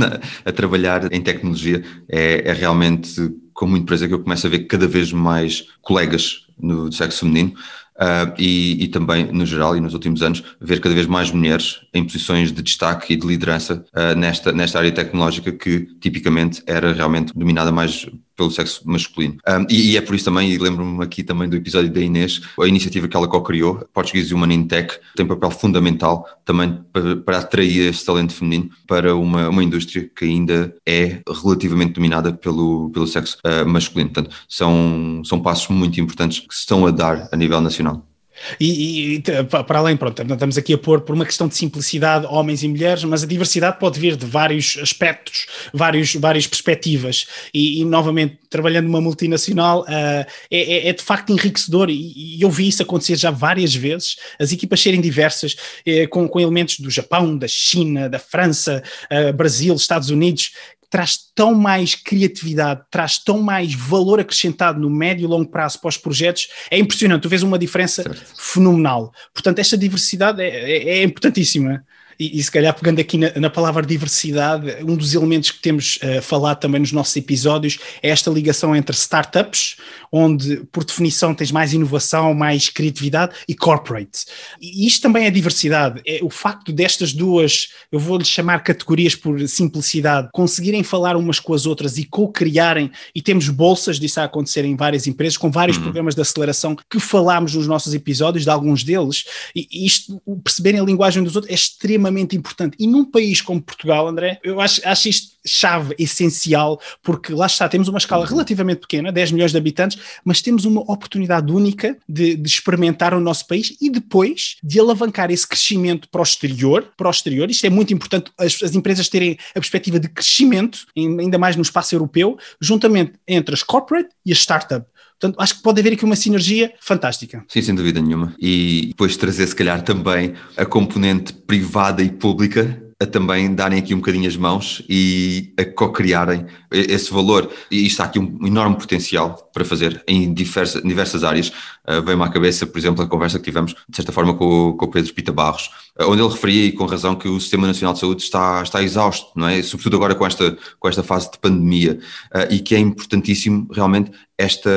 a 0.44 0.52
trabalhar 0.52 1.12
em 1.12 1.20
tecnologia, 1.20 1.82
é, 2.08 2.50
é 2.50 2.52
realmente 2.52 3.30
com 3.60 3.66
muito 3.66 3.84
prazer 3.84 4.08
que 4.08 4.14
eu 4.14 4.22
começo 4.22 4.46
a 4.46 4.50
ver 4.50 4.60
cada 4.60 4.88
vez 4.88 5.12
mais 5.12 5.66
colegas 5.82 6.46
no 6.58 6.90
sexo 6.90 7.20
feminino 7.20 7.54
Uh, 8.00 8.32
e, 8.38 8.84
e, 8.84 8.88
também, 8.88 9.30
no 9.30 9.44
geral, 9.44 9.76
e 9.76 9.80
nos 9.80 9.92
últimos 9.92 10.22
anos, 10.22 10.42
ver 10.58 10.80
cada 10.80 10.94
vez 10.94 11.06
mais 11.06 11.30
mulheres 11.30 11.82
em 11.92 12.02
posições 12.02 12.50
de 12.50 12.62
destaque 12.62 13.12
e 13.12 13.16
de 13.16 13.26
liderança 13.26 13.84
uh, 13.94 14.18
nesta, 14.18 14.52
nesta 14.52 14.78
área 14.78 14.90
tecnológica 14.90 15.52
que 15.52 15.80
tipicamente 16.00 16.62
era 16.66 16.94
realmente 16.94 17.34
dominada 17.34 17.70
mais 17.70 18.08
pelo 18.40 18.50
sexo 18.50 18.80
masculino. 18.86 19.36
Um, 19.46 19.66
e, 19.68 19.92
e, 19.92 19.96
é 19.98 20.00
por 20.00 20.14
isso 20.14 20.24
também, 20.24 20.50
e 20.50 20.56
lembro-me 20.56 21.04
aqui 21.04 21.22
também 21.22 21.46
do 21.46 21.56
episódio 21.56 21.92
da 21.92 22.00
Inês, 22.00 22.40
a 22.58 22.66
iniciativa 22.66 23.06
que 23.06 23.14
ela 23.14 23.28
co-criou, 23.28 23.86
Portuguese 23.92 24.34
Human 24.34 24.50
in 24.54 24.66
Tech, 24.66 24.98
tem 25.14 25.26
papel 25.26 25.50
fundamental 25.50 26.26
também 26.42 26.80
para, 26.90 27.16
para 27.16 27.38
atrair 27.38 27.90
este 27.90 28.06
talento 28.06 28.32
feminino 28.32 28.70
para 28.86 29.14
uma, 29.14 29.50
uma 29.50 29.62
indústria 29.62 30.10
que 30.16 30.24
ainda 30.24 30.74
é 30.86 31.20
relativamente 31.42 31.92
dominada 31.92 32.32
pelo, 32.32 32.88
pelo 32.88 33.06
sexo 33.06 33.36
uh, 33.44 33.68
masculino. 33.68 34.10
Portanto, 34.10 34.34
são, 34.48 35.20
são 35.22 35.38
passos 35.42 35.68
muito 35.68 36.00
importantes 36.00 36.40
que 36.40 36.54
se 36.54 36.60
estão 36.60 36.86
a 36.86 36.90
dar 36.90 37.28
a 37.30 37.36
nível 37.36 37.60
nacional. 37.60 38.09
E, 38.58 39.16
e, 39.16 39.22
para 39.22 39.78
além, 39.78 39.96
pronto, 39.96 40.22
estamos 40.22 40.58
aqui 40.58 40.74
a 40.74 40.78
pôr 40.78 41.00
por 41.00 41.14
uma 41.14 41.24
questão 41.24 41.48
de 41.48 41.56
simplicidade 41.56 42.26
homens 42.26 42.62
e 42.62 42.68
mulheres, 42.68 43.04
mas 43.04 43.22
a 43.22 43.26
diversidade 43.26 43.78
pode 43.78 43.98
vir 43.98 44.16
de 44.16 44.26
vários 44.26 44.78
aspectos, 44.80 45.46
vários, 45.72 46.14
várias 46.14 46.46
perspectivas. 46.46 47.26
E, 47.52 47.80
e 47.80 47.84
novamente, 47.84 48.38
trabalhando 48.48 48.86
numa 48.86 49.00
multinacional, 49.00 49.82
uh, 49.82 49.84
é, 49.88 50.26
é, 50.50 50.88
é, 50.88 50.92
de 50.92 51.02
facto 51.02 51.30
enriquecedor 51.30 51.88
e, 51.88 52.12
e, 52.36 52.42
eu 52.42 52.50
vi 52.50 52.68
isso 52.68 52.82
acontecer 52.82 53.16
já 53.16 53.30
várias 53.30 53.74
vezes, 53.74 54.16
as 54.38 54.52
equipas 54.52 54.80
serem 54.80 55.00
diversas, 55.00 55.56
eh, 55.86 56.06
com, 56.06 56.28
com 56.28 56.40
elementos 56.40 56.80
do 56.80 56.90
Japão, 56.90 57.36
da 57.36 57.46
China, 57.46 58.08
da 58.08 58.18
França, 58.18 58.82
uh, 59.10 59.32
Brasil, 59.32 59.74
Estados 59.74 60.10
Unidos, 60.10 60.52
traz 60.90 61.16
tão 61.34 61.54
mais 61.54 61.94
criatividade, 61.94 62.82
traz 62.90 63.16
tão 63.16 63.40
mais 63.40 63.72
valor 63.72 64.18
acrescentado 64.18 64.80
no 64.80 64.90
médio 64.90 65.24
e 65.24 65.26
longo 65.28 65.48
prazo 65.48 65.80
para 65.80 65.88
os 65.88 65.96
projetos, 65.96 66.48
é 66.70 66.78
impressionante, 66.78 67.22
tu 67.22 67.28
vês 67.28 67.44
uma 67.44 67.58
diferença 67.58 68.02
certo. 68.02 68.34
fenomenal. 68.36 69.12
Portanto, 69.32 69.60
esta 69.60 69.78
diversidade 69.78 70.42
é, 70.42 70.48
é, 70.48 70.88
é 70.98 71.02
importantíssima. 71.04 71.84
E, 72.20 72.38
e, 72.38 72.42
se 72.42 72.50
calhar 72.50 72.74
pegando 72.74 73.00
aqui 73.00 73.16
na, 73.16 73.32
na, 73.34 73.48
palavra 73.48 73.84
diversidade, 73.84 74.76
um 74.84 74.94
dos 74.94 75.14
elementos 75.14 75.50
que 75.50 75.58
temos 75.58 75.98
uh, 76.02 76.20
falado 76.20 76.60
também 76.60 76.78
nos 76.78 76.92
nossos 76.92 77.16
episódios 77.16 77.78
é 78.02 78.10
esta 78.10 78.30
ligação 78.30 78.76
entre 78.76 78.94
startups, 78.94 79.76
onde 80.12 80.58
por 80.70 80.84
definição 80.84 81.34
tens 81.34 81.50
mais 81.50 81.72
inovação, 81.72 82.34
mais 82.34 82.68
criatividade, 82.68 83.34
e 83.48 83.54
corporate. 83.54 84.26
E 84.60 84.86
isto 84.86 85.00
também 85.00 85.24
é 85.24 85.30
diversidade. 85.30 86.02
É 86.06 86.20
o 86.22 86.28
facto 86.28 86.72
destas 86.74 87.14
duas, 87.14 87.68
eu 87.90 87.98
vou-lhes 87.98 88.28
chamar 88.28 88.62
categorias 88.62 89.14
por 89.14 89.40
simplicidade, 89.48 90.28
conseguirem 90.30 90.82
falar 90.82 91.16
umas 91.16 91.40
com 91.40 91.54
as 91.54 91.64
outras 91.64 91.96
e 91.96 92.04
co-criarem, 92.04 92.90
e 93.14 93.22
temos 93.22 93.48
bolsas 93.48 93.98
disso 93.98 94.20
a 94.20 94.24
acontecer 94.24 94.66
em 94.66 94.76
várias 94.76 95.06
empresas, 95.06 95.38
com 95.38 95.50
vários 95.50 95.78
uhum. 95.78 95.84
programas 95.84 96.14
de 96.14 96.20
aceleração 96.20 96.76
que 96.76 97.00
falámos 97.00 97.54
nos 97.54 97.66
nossos 97.66 97.94
episódios, 97.94 98.44
de 98.44 98.50
alguns 98.50 98.84
deles, 98.84 99.24
e 99.56 99.86
isto, 99.86 100.20
perceberem 100.44 100.80
a 100.80 100.84
linguagem 100.84 101.24
dos 101.24 101.34
outros 101.34 101.50
é 101.50 101.54
extremamente 101.54 102.09
extremamente 102.10 102.36
importante. 102.36 102.76
E 102.78 102.86
num 102.86 103.04
país 103.04 103.40
como 103.40 103.62
Portugal, 103.62 104.08
André, 104.08 104.38
eu 104.42 104.60
acho, 104.60 104.80
acho 104.84 105.08
isto 105.08 105.30
chave, 105.46 105.94
essencial, 105.98 106.80
porque 107.02 107.32
lá 107.32 107.46
está, 107.46 107.68
temos 107.68 107.88
uma 107.88 107.98
escala 107.98 108.26
relativamente 108.26 108.80
pequena, 108.80 109.10
10 109.10 109.32
milhões 109.32 109.52
de 109.52 109.58
habitantes, 109.58 109.98
mas 110.22 110.42
temos 110.42 110.64
uma 110.66 110.82
oportunidade 110.82 111.50
única 111.50 111.96
de, 112.06 112.36
de 112.36 112.48
experimentar 112.48 113.14
o 113.14 113.20
nosso 113.20 113.46
país 113.46 113.74
e 113.80 113.88
depois 113.88 114.56
de 114.62 114.78
alavancar 114.78 115.30
esse 115.30 115.46
crescimento 115.46 116.08
para 116.10 116.20
o 116.20 116.24
exterior, 116.24 116.92
para 116.96 117.08
o 117.08 117.10
exterior. 117.10 117.50
Isto 117.50 117.66
é 117.66 117.70
muito 117.70 117.94
importante, 117.94 118.30
as, 118.38 118.62
as 118.62 118.74
empresas 118.74 119.08
terem 119.08 119.38
a 119.50 119.60
perspectiva 119.60 119.98
de 119.98 120.08
crescimento, 120.08 120.86
ainda 120.96 121.38
mais 121.38 121.56
no 121.56 121.62
espaço 121.62 121.94
europeu, 121.94 122.38
juntamente 122.60 123.12
entre 123.26 123.54
as 123.54 123.62
corporate 123.62 124.10
e 124.26 124.32
as 124.32 124.38
startup. 124.38 124.86
Portanto, 125.20 125.38
acho 125.38 125.56
que 125.56 125.62
pode 125.62 125.80
haver 125.80 125.92
aqui 125.92 126.04
uma 126.04 126.16
sinergia 126.16 126.72
fantástica. 126.80 127.44
Sim, 127.46 127.60
sem 127.60 127.74
dúvida 127.74 128.00
nenhuma. 128.00 128.34
E 128.40 128.86
depois 128.88 129.16
trazer, 129.18 129.46
se 129.46 129.54
calhar, 129.54 129.82
também 129.82 130.32
a 130.56 130.64
componente 130.64 131.34
privada 131.34 132.02
e 132.02 132.10
pública 132.10 132.90
a 133.02 133.06
também 133.06 133.54
darem 133.54 133.78
aqui 133.78 133.94
um 133.94 133.98
bocadinho 133.98 134.28
as 134.28 134.36
mãos 134.36 134.82
e 134.86 135.54
a 135.58 135.64
co-criarem 135.64 136.44
esse 136.70 137.10
valor. 137.10 137.50
E 137.70 137.86
está 137.86 138.04
aqui 138.04 138.18
um 138.18 138.46
enorme 138.46 138.76
potencial 138.76 139.50
para 139.54 139.64
fazer 139.64 140.04
em 140.06 140.34
diversas, 140.34 140.82
diversas 140.82 141.24
áreas. 141.24 141.50
Uh, 141.98 142.02
veio-me 142.02 142.24
à 142.24 142.28
cabeça, 142.28 142.66
por 142.66 142.78
exemplo, 142.78 143.02
a 143.02 143.06
conversa 143.06 143.38
que 143.38 143.44
tivemos, 143.44 143.74
de 143.88 143.96
certa 143.96 144.12
forma, 144.12 144.34
com, 144.34 144.74
com 144.76 144.84
o 144.84 144.88
Pedro 144.88 145.12
Pita 145.12 145.32
Barros, 145.32 145.70
uh, 145.98 146.08
onde 146.08 146.22
ele 146.22 146.30
referia, 146.30 146.66
e 146.66 146.72
com 146.72 146.86
razão, 146.86 147.14
que 147.14 147.28
o 147.28 147.40
Sistema 147.40 147.66
Nacional 147.66 147.94
de 147.94 148.00
Saúde 148.00 148.22
está, 148.22 148.62
está 148.62 148.82
exausto, 148.82 149.30
não 149.36 149.48
é? 149.48 149.62
Sobretudo 149.62 149.96
agora 149.96 150.14
com 150.14 150.26
esta, 150.26 150.56
com 150.78 150.88
esta 150.88 151.02
fase 151.02 151.30
de 151.30 151.38
pandemia, 151.38 151.98
uh, 152.34 152.52
e 152.52 152.60
que 152.60 152.74
é 152.74 152.78
importantíssimo 152.78 153.68
realmente 153.72 154.10
esta, 154.38 154.70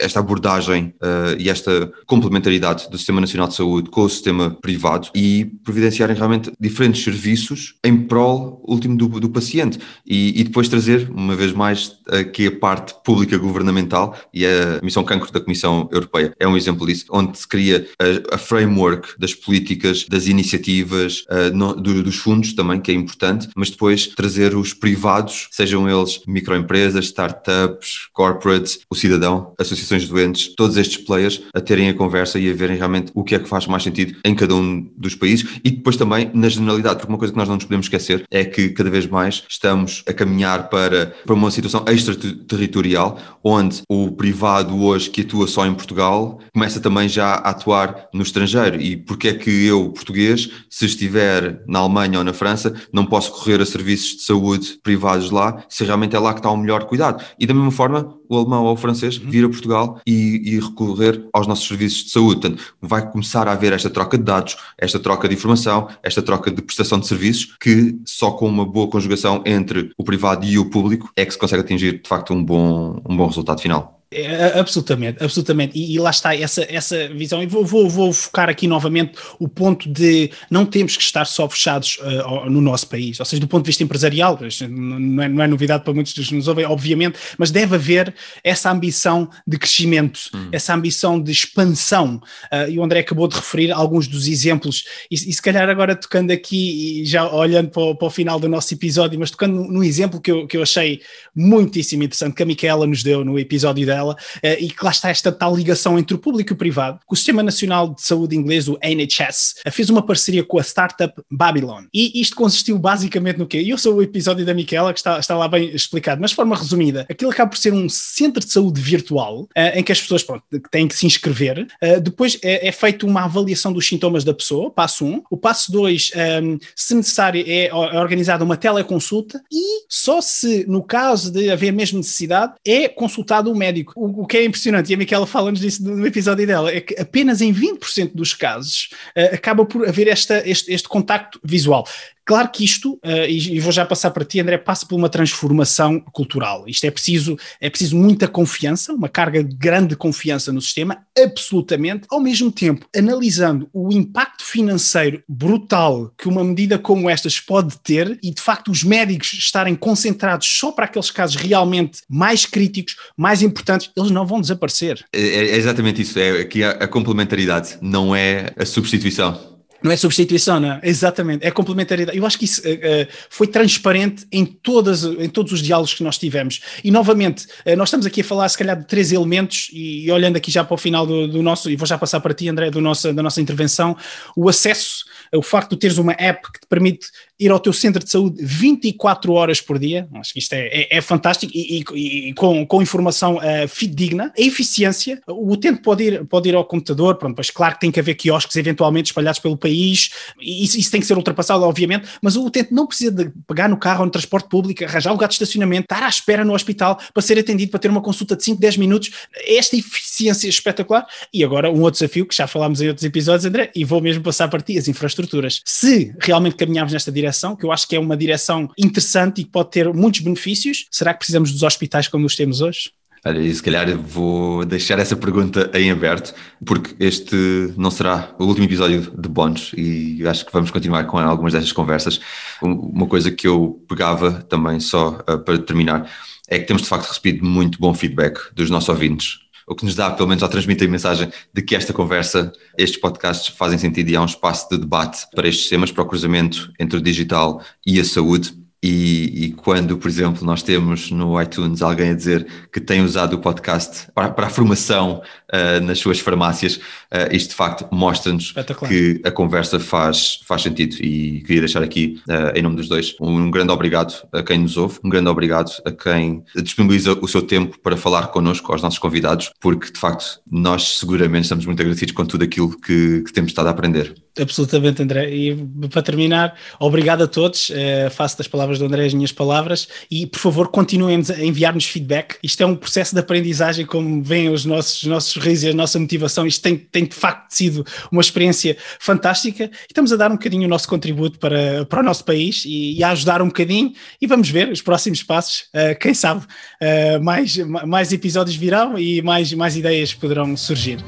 esta 0.00 0.20
abordagem 0.20 0.94
e 1.38 1.50
esta 1.50 1.92
complementaridade 2.06 2.88
do 2.88 2.96
Sistema 2.96 3.20
Nacional 3.20 3.46
de 3.46 3.54
Saúde 3.54 3.90
com 3.90 4.00
o 4.00 4.08
sistema 4.08 4.56
privado 4.62 5.10
e 5.14 5.44
providenciarem 5.62 6.16
realmente 6.16 6.50
diferentes 6.58 7.04
serviços 7.04 7.74
em 7.84 7.94
prol 7.94 8.62
último 8.66 8.96
do, 8.96 9.20
do 9.20 9.28
paciente. 9.28 9.78
E, 10.06 10.40
e, 10.40 10.44
depois 10.44 10.68
trazer, 10.68 11.10
uma 11.10 11.36
vez 11.36 11.52
mais, 11.52 11.98
aqui 12.08 12.46
a 12.46 12.56
parte 12.58 12.94
pública 13.04 13.36
governamental 13.36 14.16
e 14.32 14.46
a 14.46 14.80
Missão 14.82 15.04
Cancro 15.04 15.32
da 15.32 15.40
Comissão 15.40 15.88
Europeia. 15.92 16.34
É 16.38 16.46
exemplo 16.56 16.86
disso, 16.86 17.06
onde 17.10 17.38
se 17.38 17.46
cria 17.46 17.86
a, 17.98 18.34
a 18.34 18.38
framework 18.38 19.14
das 19.18 19.34
políticas, 19.34 20.06
das 20.08 20.26
iniciativas, 20.26 21.24
uh, 21.30 21.54
no, 21.54 21.74
do, 21.74 22.02
dos 22.02 22.16
fundos 22.16 22.52
também, 22.52 22.80
que 22.80 22.90
é 22.90 22.94
importante, 22.94 23.48
mas 23.56 23.70
depois 23.70 24.08
trazer 24.08 24.54
os 24.54 24.72
privados, 24.74 25.48
sejam 25.50 25.88
eles 25.88 26.20
microempresas, 26.26 27.06
startups, 27.06 28.08
corporates, 28.12 28.80
o 28.90 28.94
cidadão, 28.94 29.54
associações 29.58 30.02
de 30.02 30.08
doentes, 30.08 30.54
todos 30.56 30.76
estes 30.76 30.98
players 30.98 31.42
a 31.54 31.60
terem 31.60 31.88
a 31.88 31.94
conversa 31.94 32.38
e 32.38 32.50
a 32.50 32.54
verem 32.54 32.76
realmente 32.76 33.10
o 33.14 33.24
que 33.24 33.34
é 33.34 33.38
que 33.38 33.48
faz 33.48 33.66
mais 33.66 33.82
sentido 33.82 34.18
em 34.24 34.34
cada 34.34 34.54
um 34.54 34.90
dos 34.96 35.14
países. 35.14 35.60
E 35.64 35.70
depois 35.70 35.96
também 35.96 36.30
na 36.34 36.48
generalidade, 36.48 36.96
porque 36.96 37.12
uma 37.12 37.18
coisa 37.18 37.32
que 37.32 37.38
nós 37.38 37.48
não 37.48 37.56
nos 37.56 37.64
podemos 37.64 37.86
esquecer 37.86 38.24
é 38.30 38.44
que 38.44 38.70
cada 38.70 38.90
vez 38.90 39.06
mais 39.06 39.42
estamos 39.48 40.02
a 40.06 40.12
caminhar 40.12 40.68
para, 40.68 41.14
para 41.24 41.34
uma 41.34 41.50
situação 41.50 41.84
extraterritorial 41.86 43.18
onde 43.42 43.82
o 43.88 44.12
privado 44.12 44.82
hoje 44.82 45.10
que 45.10 45.22
atua 45.22 45.46
só 45.46 45.66
em 45.66 45.74
Portugal 45.74 46.40
começa 46.52 46.80
também 46.80 47.08
já 47.08 47.34
a 47.34 47.50
atuar 47.50 48.08
no 48.12 48.22
estrangeiro 48.22 48.80
e 48.80 48.96
porque 48.96 49.28
é 49.28 49.34
que 49.34 49.66
eu, 49.66 49.90
português, 49.90 50.50
se 50.68 50.86
estiver 50.86 51.62
na 51.66 51.80
Alemanha 51.80 52.18
ou 52.18 52.24
na 52.24 52.32
França, 52.32 52.74
não 52.92 53.04
posso 53.06 53.32
correr 53.32 53.60
a 53.60 53.66
serviços 53.66 54.16
de 54.16 54.22
saúde 54.22 54.78
privados 54.82 55.30
lá 55.30 55.64
se 55.68 55.84
realmente 55.84 56.16
é 56.16 56.18
lá 56.18 56.32
que 56.32 56.40
está 56.40 56.50
o 56.50 56.56
melhor 56.56 56.84
cuidado. 56.84 57.22
E 57.38 57.46
da 57.46 57.54
mesma 57.54 57.70
forma, 57.70 58.16
o 58.28 58.36
alemão 58.36 58.64
ou 58.64 58.72
o 58.72 58.76
francês 58.76 59.18
uhum. 59.18 59.30
vir 59.30 59.44
a 59.44 59.48
Portugal 59.48 60.00
e, 60.06 60.54
e, 60.54 60.60
recorrer 60.60 61.28
aos 61.32 61.46
nossos 61.46 61.66
serviços 61.66 62.04
de 62.04 62.10
saúde. 62.10 62.40
Portanto, 62.40 62.62
vai 62.80 63.10
começar 63.10 63.46
a 63.46 63.52
haver 63.52 63.72
esta 63.72 63.90
troca 63.90 64.16
de 64.16 64.24
dados, 64.24 64.56
esta 64.78 64.98
troca 64.98 65.28
de 65.28 65.34
informação, 65.34 65.88
esta 66.02 66.22
troca 66.22 66.50
de 66.50 66.62
prestação 66.62 66.98
de 66.98 67.06
serviços, 67.06 67.56
que 67.60 67.98
só 68.06 68.30
com 68.30 68.48
uma 68.48 68.64
boa 68.64 68.88
conjugação 68.88 69.42
entre 69.44 69.90
o 69.98 70.04
privado 70.04 70.46
e 70.46 70.58
o 70.58 70.70
público 70.70 71.10
é 71.16 71.26
que 71.26 71.32
se 71.32 71.38
consegue 71.38 71.62
atingir, 71.62 72.00
de 72.02 72.08
facto, 72.08 72.32
um 72.32 72.42
bom, 72.42 73.00
um 73.08 73.16
bom 73.16 73.26
resultado 73.26 73.60
final. 73.60 74.01
É, 74.12 74.58
absolutamente, 74.58 75.22
absolutamente. 75.24 75.78
E, 75.78 75.94
e, 75.94 75.98
lá 75.98 76.10
está 76.10 76.36
essa, 76.36 76.66
essa 76.68 77.08
visão. 77.08 77.42
E 77.42 77.46
vou, 77.46 77.64
vou, 77.64 77.88
vou, 77.88 78.12
focar 78.12 78.48
aqui 78.48 78.66
novamente 78.66 79.14
o 79.38 79.48
ponto 79.48 79.88
de 79.88 80.30
não 80.50 80.66
temos 80.66 80.96
que 80.96 81.02
estar 81.02 81.24
só 81.24 81.48
fechados 81.48 81.98
uh, 82.00 82.50
no 82.50 82.60
nosso 82.60 82.86
país, 82.88 83.18
ou 83.18 83.26
seja, 83.26 83.40
do 83.40 83.48
ponto 83.48 83.64
de 83.64 83.68
vista 83.68 83.82
empresarial, 83.82 84.38
não 84.68 85.22
é, 85.22 85.28
não 85.28 85.42
é 85.42 85.46
novidade 85.46 85.82
para 85.82 85.94
muitos 85.94 86.12
dos 86.12 86.28
que 86.28 86.34
nos 86.34 86.46
ouvem, 86.46 86.66
obviamente, 86.66 87.18
mas 87.38 87.50
deve 87.50 87.74
haver 87.74 88.14
essa 88.44 88.70
ambição 88.70 89.28
de 89.46 89.58
crescimento, 89.58 90.20
hum. 90.34 90.48
essa 90.52 90.74
ambição 90.74 91.20
de 91.20 91.32
expansão. 91.32 92.20
Uh, 92.52 92.70
e 92.70 92.78
o 92.78 92.84
André 92.84 93.00
acabou 93.00 93.26
de 93.26 93.36
referir 93.36 93.72
alguns 93.72 94.06
dos 94.06 94.28
exemplos, 94.28 94.84
e, 95.10 95.14
e, 95.14 95.32
se 95.32 95.40
calhar 95.40 95.68
agora 95.68 95.96
tocando 95.96 96.30
aqui, 96.30 97.00
e 97.02 97.04
já 97.06 97.26
olhando 97.30 97.70
para 97.70 97.82
o, 97.82 97.94
para 97.94 98.08
o 98.08 98.10
final 98.10 98.38
do 98.38 98.48
nosso 98.48 98.74
episódio, 98.74 99.18
mas 99.18 99.30
tocando 99.30 99.64
no 99.64 99.82
exemplo 99.82 100.20
que 100.20 100.30
eu, 100.30 100.46
que 100.46 100.56
eu 100.56 100.62
achei 100.62 101.00
muitíssimo 101.34 102.02
interessante, 102.02 102.34
que 102.34 102.42
a 102.42 102.46
Micaela 102.46 102.86
nos 102.86 103.02
deu 103.02 103.24
no 103.24 103.38
episódio 103.38 103.86
dela 103.86 104.01
eh, 104.42 104.58
e 104.60 104.70
que 104.70 104.84
lá 104.84 104.90
está 104.90 105.10
esta 105.10 105.30
tal 105.30 105.54
ligação 105.54 105.98
entre 105.98 106.14
o 106.14 106.18
público 106.18 106.52
e 106.52 106.54
o 106.54 106.56
privado. 106.56 107.00
O 107.10 107.16
Sistema 107.16 107.42
Nacional 107.42 107.94
de 107.94 108.02
Saúde 108.02 108.36
Inglês, 108.36 108.68
o 108.68 108.78
NHS, 108.82 109.56
eh, 109.64 109.70
fez 109.70 109.90
uma 109.90 110.02
parceria 110.02 110.44
com 110.44 110.58
a 110.58 110.62
startup 110.62 111.14
Babylon. 111.30 111.84
E 111.92 112.20
isto 112.20 112.36
consistiu 112.36 112.78
basicamente 112.78 113.38
no 113.38 113.46
quê? 113.46 113.60
E 113.60 113.70
eu 113.70 113.78
sou 113.78 113.94
o 113.94 114.02
episódio 114.02 114.44
da 114.44 114.54
Miquela, 114.54 114.92
que 114.92 114.98
está, 114.98 115.18
está 115.18 115.36
lá 115.36 115.48
bem 115.48 115.74
explicado, 115.74 116.20
mas 116.20 116.30
de 116.30 116.36
forma 116.36 116.56
resumida, 116.56 117.06
aquilo 117.10 117.30
acaba 117.30 117.50
por 117.50 117.58
ser 117.58 117.72
um 117.72 117.88
centro 117.88 118.44
de 118.44 118.52
saúde 118.52 118.80
virtual, 118.80 119.42
uh, 119.42 119.48
em 119.74 119.82
que 119.82 119.92
as 119.92 120.00
pessoas 120.00 120.22
pronto, 120.22 120.44
têm 120.70 120.88
que 120.88 120.96
se 120.96 121.06
inscrever. 121.06 121.66
Depois 122.02 122.38
é, 122.42 122.68
é 122.68 122.72
feita 122.72 123.06
uma 123.06 123.24
avaliação 123.24 123.72
dos 123.72 123.86
sintomas 123.86 124.24
da 124.24 124.34
pessoa, 124.34 124.70
passo 124.70 125.04
1. 125.04 125.08
Um. 125.08 125.22
O 125.30 125.36
passo 125.36 125.70
2, 125.72 126.10
um, 126.14 126.18
ehm, 126.18 126.58
se 126.74 126.94
necessário, 126.94 127.44
é, 127.46 127.66
é 127.66 127.74
organizada 127.74 128.44
uma 128.44 128.56
teleconsulta 128.56 129.42
e 129.50 129.84
só 129.88 130.20
se, 130.20 130.64
no 130.66 130.82
caso 130.82 131.30
de 131.30 131.50
haver 131.50 131.72
mesmo 131.72 131.98
necessidade, 131.98 132.54
é 132.64 132.88
consultado 132.88 133.50
o 133.50 133.52
um 133.52 133.56
médico 133.56 133.91
o, 133.94 134.22
o, 134.22 134.26
que 134.26 134.36
é 134.36 134.44
impressionante, 134.44 134.90
e 134.90 134.94
a 134.94 134.96
Miquela 134.96 135.26
fala-nos 135.26 135.60
disso 135.60 135.82
no 135.82 136.06
episódio 136.06 136.46
dela, 136.46 136.70
é 136.70 136.80
que 136.80 137.00
apenas 137.00 137.40
em 137.40 137.52
20% 137.52 138.12
dos 138.14 138.34
casos 138.34 138.90
uh, 139.16 139.34
acaba 139.34 139.64
por 139.64 139.88
haver 139.88 140.08
esta, 140.08 140.46
este, 140.48 140.72
este 140.72 140.88
contacto 140.88 141.40
visual. 141.44 141.86
Claro 142.24 142.50
que 142.50 142.64
isto, 142.64 142.94
uh, 143.04 143.26
e, 143.28 143.58
vou 143.58 143.72
já 143.72 143.84
passar 143.84 144.10
para 144.10 144.24
ti, 144.24 144.40
André, 144.40 144.56
passa 144.58 144.86
por 144.86 144.96
uma 144.96 145.08
transformação 145.08 146.00
cultural. 146.12 146.64
Isto 146.68 146.84
é 146.86 146.90
preciso, 146.90 147.36
é 147.60 147.68
preciso 147.68 147.96
muita 147.96 148.28
confiança, 148.28 148.92
uma 148.92 149.08
carga 149.08 149.42
de 149.42 149.54
grande 149.54 149.96
confiança 149.96 150.52
no 150.52 150.60
sistema, 150.60 150.98
absolutamente. 151.18 152.06
Ao 152.10 152.20
mesmo 152.20 152.50
tempo, 152.50 152.86
analisando 152.96 153.68
o 153.72 153.92
impacto 153.92 154.44
financeiro 154.44 155.22
brutal 155.28 156.12
que 156.16 156.28
uma 156.28 156.44
medida 156.44 156.78
como 156.78 157.10
estas 157.10 157.40
pode 157.40 157.78
ter 157.78 158.18
e, 158.22 158.32
de 158.32 158.40
facto, 158.40 158.70
os 158.70 158.84
médicos 158.84 159.32
estarem 159.32 159.74
concentrados 159.74 160.46
só 160.46 160.70
para 160.70 160.84
aqueles 160.84 161.10
casos 161.10 161.36
realmente 161.36 162.02
mais 162.08 162.46
críticos, 162.46 162.96
mais 163.16 163.42
importantes, 163.42 163.90
eles 163.96 164.10
não 164.10 164.26
vão 164.26 164.40
desaparecer. 164.40 165.04
É, 165.12 165.20
é 165.20 165.56
exatamente 165.56 166.02
isso, 166.02 166.18
é 166.18 166.44
que 166.44 166.62
a, 166.62 166.70
a 166.70 166.88
complementaridade 166.88 167.78
não 167.80 168.14
é 168.14 168.52
a 168.56 168.64
substituição. 168.64 169.51
Não 169.82 169.90
é 169.90 169.96
substituição, 169.96 170.60
não 170.60 170.72
é? 170.72 170.80
Exatamente, 170.82 171.44
é 171.46 171.50
complementaridade. 171.50 172.16
Eu 172.16 172.24
acho 172.24 172.38
que 172.38 172.44
isso 172.44 172.60
uh, 172.60 173.08
foi 173.28 173.46
transparente 173.46 174.26
em, 174.30 174.44
todas, 174.44 175.04
em 175.04 175.28
todos 175.28 175.52
os 175.52 175.60
diálogos 175.60 175.94
que 175.94 176.04
nós 176.04 176.18
tivemos. 176.18 176.60
E 176.84 176.90
novamente, 176.90 177.46
uh, 177.66 177.76
nós 177.76 177.88
estamos 177.88 178.06
aqui 178.06 178.20
a 178.20 178.24
falar, 178.24 178.48
se 178.48 178.56
calhar, 178.56 178.78
de 178.78 178.86
três 178.86 179.12
elementos, 179.12 179.68
e, 179.72 180.06
e 180.06 180.12
olhando 180.12 180.36
aqui 180.36 180.50
já 180.50 180.62
para 180.62 180.74
o 180.74 180.78
final 180.78 181.06
do, 181.06 181.26
do, 181.26 181.42
nosso, 181.42 181.70
e 181.70 181.76
vou 181.76 181.86
já 181.86 181.98
passar 181.98 182.20
para 182.20 182.32
ti, 182.32 182.48
André, 182.48 182.70
do 182.70 182.80
nosso, 182.80 183.12
da 183.12 183.22
nossa 183.22 183.40
intervenção, 183.40 183.96
o 184.36 184.48
acesso, 184.48 185.04
o 185.34 185.42
facto 185.42 185.70
de 185.70 185.78
teres 185.78 185.98
uma 185.98 186.12
app 186.18 186.50
que 186.52 186.60
te 186.60 186.66
permite 186.68 187.08
ir 187.38 187.50
ao 187.50 187.58
teu 187.58 187.72
centro 187.72 188.02
de 188.04 188.10
saúde 188.10 188.36
24 188.44 189.32
horas 189.32 189.60
por 189.60 189.78
dia, 189.78 190.08
acho 190.14 190.32
que 190.32 190.38
isto 190.38 190.52
é, 190.52 190.66
é, 190.68 190.98
é 190.98 191.00
fantástico, 191.00 191.52
e, 191.54 191.84
e, 191.94 192.28
e, 192.28 192.34
com, 192.34 192.64
com 192.66 192.82
informação 192.82 193.36
uh, 193.36 193.68
fidedigna. 193.68 194.32
A 194.36 194.40
eficiência, 194.40 195.20
o 195.26 195.52
utente 195.52 195.82
pode 195.82 196.04
ir, 196.04 196.24
pode 196.26 196.48
ir 196.48 196.54
ao 196.54 196.64
computador, 196.64 197.16
pronto, 197.16 197.34
pois 197.34 197.50
claro 197.50 197.74
que 197.74 197.80
tem 197.80 197.90
que 197.90 197.98
haver 197.98 198.14
quiosques 198.14 198.54
eventualmente 198.56 199.10
espalhados 199.10 199.40
pelo 199.40 199.56
país 199.56 200.10
isso, 200.40 200.78
isso, 200.78 200.90
tem 200.90 201.00
que 201.00 201.06
ser 201.06 201.16
ultrapassado, 201.16 201.64
obviamente, 201.64 202.08
mas 202.20 202.36
o 202.36 202.44
utente 202.44 202.72
não 202.72 202.86
precisa 202.86 203.10
de 203.10 203.30
pegar 203.46 203.68
no 203.68 203.76
carro 203.76 204.00
ou 204.00 204.06
no 204.06 204.12
transporte 204.12 204.48
público, 204.48 204.84
arranjar 204.84 205.12
lugar 205.12 205.28
de 205.28 205.34
estacionamento, 205.34 205.84
estar 205.84 206.02
à 206.02 206.08
espera 206.08 206.44
no 206.44 206.54
hospital 206.54 206.98
para 207.12 207.22
ser 207.22 207.38
atendido, 207.38 207.70
para 207.70 207.80
ter 207.80 207.88
uma 207.88 208.00
consulta 208.00 208.36
de 208.36 208.44
5, 208.44 208.60
10 208.60 208.76
minutos. 208.76 209.10
Esta 209.46 209.76
eficiência 209.76 210.48
espetacular. 210.48 211.06
E 211.32 211.44
agora, 211.44 211.70
um 211.70 211.80
outro 211.82 212.00
desafio 212.00 212.26
que 212.26 212.34
já 212.34 212.46
falámos 212.46 212.80
em 212.80 212.88
outros 212.88 213.04
episódios, 213.04 213.44
André, 213.44 213.70
e 213.74 213.84
vou 213.84 214.00
mesmo 214.00 214.22
passar 214.22 214.48
para 214.48 214.60
ti, 214.60 214.78
as 214.78 214.88
infraestruturas. 214.88 215.21
Se 215.64 216.14
realmente 216.20 216.56
caminharmos 216.56 216.92
nesta 216.92 217.12
direção, 217.12 217.56
que 217.56 217.64
eu 217.64 217.72
acho 217.72 217.86
que 217.86 217.96
é 217.96 218.00
uma 218.00 218.16
direção 218.16 218.70
interessante 218.78 219.40
e 219.40 219.44
que 219.44 219.50
pode 219.50 219.70
ter 219.70 219.92
muitos 219.92 220.20
benefícios, 220.20 220.86
será 220.90 221.12
que 221.12 221.20
precisamos 221.20 221.52
dos 221.52 221.62
hospitais 221.62 222.08
como 222.08 222.26
os 222.26 222.36
temos 222.36 222.60
hoje? 222.60 222.90
Olha, 223.24 223.38
e 223.38 223.54
se 223.54 223.62
calhar 223.62 223.96
vou 223.96 224.64
deixar 224.64 224.98
essa 224.98 225.14
pergunta 225.14 225.70
em 225.74 225.92
aberto, 225.92 226.34
porque 226.66 226.96
este 226.98 227.36
não 227.76 227.88
será 227.88 228.34
o 228.36 228.44
último 228.44 228.66
episódio 228.66 229.12
de 229.16 229.28
Bónus 229.28 229.72
e 229.76 230.26
acho 230.26 230.44
que 230.44 230.52
vamos 230.52 230.72
continuar 230.72 231.04
com 231.04 231.18
algumas 231.18 231.52
dessas 231.52 231.70
conversas. 231.70 232.20
Uma 232.60 233.06
coisa 233.06 233.30
que 233.30 233.46
eu 233.46 233.80
pegava 233.88 234.42
também 234.48 234.80
só 234.80 235.20
uh, 235.28 235.38
para 235.38 235.56
terminar 235.58 236.10
é 236.48 236.58
que 236.58 236.66
temos 236.66 236.82
de 236.82 236.88
facto 236.88 237.06
recebido 237.06 237.46
muito 237.46 237.78
bom 237.78 237.94
feedback 237.94 238.52
dos 238.54 238.68
nossos 238.68 238.88
ouvintes, 238.88 239.38
o 239.66 239.74
que 239.74 239.84
nos 239.84 239.94
dá, 239.94 240.10
pelo 240.10 240.28
menos, 240.28 240.42
a 240.42 240.48
transmitir 240.48 240.88
a 240.88 240.90
mensagem 240.90 241.30
de 241.52 241.62
que 241.62 241.74
esta 241.74 241.92
conversa, 241.92 242.52
estes 242.76 243.00
podcasts 243.00 243.54
fazem 243.56 243.78
sentido 243.78 244.10
e 244.10 244.16
há 244.16 244.22
um 244.22 244.26
espaço 244.26 244.68
de 244.70 244.78
debate 244.78 245.26
para 245.34 245.48
estes 245.48 245.68
temas, 245.68 245.90
para 245.90 246.02
o 246.02 246.06
cruzamento 246.06 246.72
entre 246.78 246.98
o 246.98 247.02
digital 247.02 247.62
e 247.86 248.00
a 248.00 248.04
saúde 248.04 248.61
e, 248.82 249.44
e, 249.44 249.52
quando, 249.52 249.96
por 249.96 250.08
exemplo, 250.08 250.44
nós 250.44 250.60
temos 250.60 251.08
no 251.12 251.40
iTunes 251.40 251.82
alguém 251.82 252.10
a 252.10 252.14
dizer 252.14 252.44
que 252.72 252.80
tem 252.80 253.00
usado 253.00 253.34
o 253.34 253.38
podcast 253.38 254.10
para, 254.12 254.28
para 254.28 254.48
a 254.48 254.50
formação 254.50 255.22
uh, 255.52 255.80
nas 255.84 256.00
suas 256.00 256.18
farmácias, 256.18 256.76
uh, 256.76 257.30
isto 257.30 257.50
de 257.50 257.54
facto 257.54 257.86
mostra-nos 257.92 258.52
que 258.88 259.20
a 259.24 259.30
conversa 259.30 259.78
faz, 259.78 260.40
faz 260.44 260.62
sentido. 260.62 260.96
E 260.96 261.42
queria 261.42 261.60
deixar 261.60 261.80
aqui, 261.80 262.20
uh, 262.28 262.58
em 262.58 262.62
nome 262.62 262.74
dos 262.74 262.88
dois, 262.88 263.14
um, 263.20 263.52
grande 263.52 263.70
obrigado 263.70 264.14
a 264.32 264.42
quem 264.42 264.58
nos 264.58 264.76
ouve, 264.76 264.98
um 265.04 265.08
grande 265.08 265.28
obrigado 265.28 265.70
a 265.84 265.92
quem 265.92 266.42
disponibiliza 266.56 267.12
o 267.12 267.28
seu 267.28 267.42
tempo 267.42 267.78
para 267.78 267.96
falar 267.96 268.28
connosco, 268.28 268.72
aos 268.72 268.82
nossos 268.82 268.98
convidados, 268.98 269.52
porque 269.60 269.92
de 269.92 269.98
facto 270.00 270.40
nós 270.50 270.98
seguramente 270.98 271.44
estamos 271.44 271.64
muito 271.66 271.78
agradecidos 271.78 272.14
com 272.14 272.26
tudo 272.26 272.42
aquilo 272.42 272.76
que, 272.80 273.22
que 273.22 273.32
temos 273.32 273.52
estado 273.52 273.68
a 273.68 273.70
aprender. 273.70 274.12
Absolutamente, 274.36 275.00
André. 275.00 275.32
E 275.32 275.54
para 275.88 276.02
terminar, 276.02 276.56
obrigado 276.80 277.22
a 277.22 277.28
todos. 277.28 277.70
faço 278.10 278.38
das 278.38 278.48
palavras 278.48 278.71
palavras 278.72 278.78
do 278.78 278.84
André, 278.86 279.06
as 279.06 279.14
minhas 279.14 279.32
palavras, 279.32 279.88
e 280.10 280.26
por 280.26 280.38
favor 280.38 280.68
continuem 280.68 281.22
a 281.28 281.44
enviar-nos 281.44 281.84
feedback. 281.86 282.36
Isto 282.42 282.62
é 282.62 282.66
um 282.66 282.74
processo 282.74 283.14
de 283.14 283.20
aprendizagem, 283.20 283.84
como 283.86 284.22
veem 284.22 284.48
os 284.48 284.64
nossos, 284.64 285.02
os 285.02 285.08
nossos 285.08 285.42
risos 285.42 285.64
e 285.64 285.68
a 285.70 285.74
nossa 285.74 285.98
motivação. 285.98 286.46
Isto 286.46 286.62
tem, 286.62 286.76
tem 286.76 287.04
de 287.04 287.14
facto 287.14 287.50
sido 287.50 287.84
uma 288.10 288.20
experiência 288.20 288.76
fantástica 288.98 289.64
e 289.64 289.86
estamos 289.88 290.12
a 290.12 290.16
dar 290.16 290.30
um 290.30 290.34
bocadinho 290.34 290.64
o 290.64 290.68
nosso 290.68 290.88
contributo 290.88 291.38
para, 291.38 291.84
para 291.86 292.00
o 292.00 292.02
nosso 292.02 292.24
país 292.24 292.64
e, 292.64 292.98
e 292.98 293.04
a 293.04 293.10
ajudar 293.10 293.42
um 293.42 293.46
bocadinho. 293.46 293.92
E 294.20 294.26
vamos 294.26 294.48
ver 294.48 294.70
os 294.70 294.82
próximos 294.82 295.22
passos. 295.22 295.64
Uh, 295.74 295.98
quem 295.98 296.14
sabe 296.14 296.42
uh, 296.42 297.22
mais, 297.22 297.56
mais 297.56 298.12
episódios 298.12 298.56
virão 298.56 298.98
e 298.98 299.22
mais, 299.22 299.52
mais 299.52 299.76
ideias 299.76 300.14
poderão 300.14 300.56
surgir. 300.56 300.98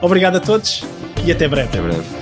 Obrigado 0.00 0.36
a 0.36 0.40
todos 0.40 0.82
e 1.24 1.30
até 1.30 1.46
breve. 1.46 1.68
Até 1.68 1.80
breve. 1.80 2.21